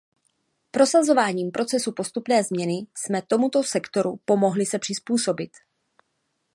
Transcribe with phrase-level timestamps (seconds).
[0.71, 5.51] Prosazováním procesu postupné změny jsme tomuto sektoru pomohli se přizpůsobit.